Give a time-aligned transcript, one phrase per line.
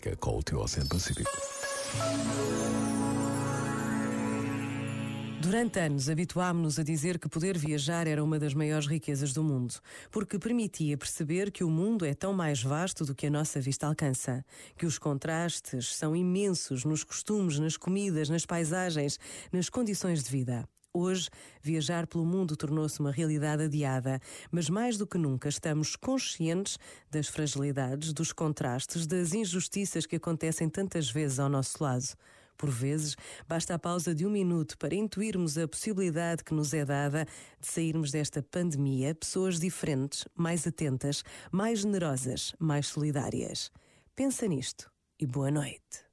[0.00, 1.30] romântica com o teu Oceano Pacífico.
[5.40, 9.74] Durante anos, habituámos-nos a dizer que poder viajar era uma das maiores riquezas do mundo,
[10.10, 13.86] porque permitia perceber que o mundo é tão mais vasto do que a nossa vista
[13.86, 14.44] alcança,
[14.76, 19.18] que os contrastes são imensos nos costumes, nas comidas, nas paisagens,
[19.52, 20.68] nas condições de vida.
[20.92, 21.30] Hoje,
[21.62, 24.20] viajar pelo mundo tornou-se uma realidade adiada,
[24.50, 26.78] mas mais do que nunca estamos conscientes
[27.08, 32.16] das fragilidades, dos contrastes, das injustiças que acontecem tantas vezes ao nosso lado.
[32.58, 33.16] Por vezes,
[33.46, 37.24] basta a pausa de um minuto para intuirmos a possibilidade que nos é dada
[37.60, 43.70] de sairmos desta pandemia pessoas diferentes, mais atentas, mais generosas, mais solidárias.
[44.16, 46.09] Pensa nisto e boa noite.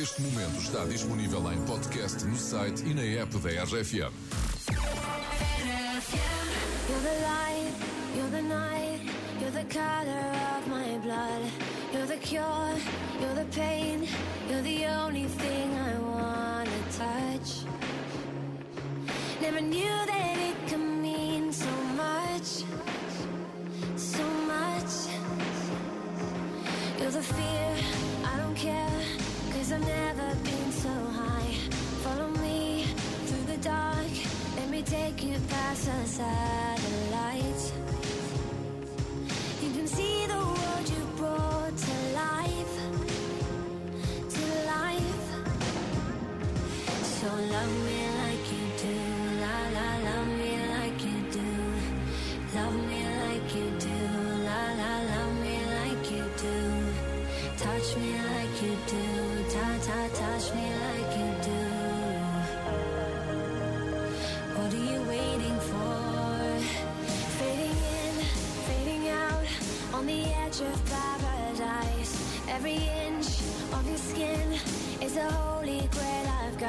[0.00, 4.12] Este momento está disponível em podcast no site e na app da RFM.
[6.86, 7.74] You're the light,
[8.14, 9.00] you're the night,
[9.40, 11.50] you're the color of my blood.
[11.92, 12.78] You're the cure,
[13.20, 14.06] you're the pain,
[14.48, 17.66] you're the only thing I wanna touch.
[19.42, 22.62] Never knew that it could mean so much,
[23.96, 25.08] so much.
[27.00, 27.76] You're the fear,
[28.24, 28.97] I don't care,
[29.68, 31.52] cause I've never been so high.
[32.02, 32.84] Follow me
[33.26, 34.12] through the dark,
[34.56, 37.72] let me take you past the satellites.
[39.62, 42.74] You can see the world you brought to life,
[44.34, 45.24] to life.
[47.18, 48.96] So love me like you do,
[49.42, 51.50] la la, love me like you do,
[52.54, 53.98] love me like you do,
[54.48, 56.56] la la, love me like you do,
[57.58, 59.27] touch me like you do,
[60.38, 61.62] touch me like you do.
[64.56, 65.98] What are you waiting for?
[67.38, 68.14] Fading in,
[68.68, 69.44] fading out,
[69.94, 72.12] on the edge of paradise.
[72.48, 73.26] Every inch
[73.72, 74.58] of your skin
[75.00, 76.67] is a holy grail I've gotta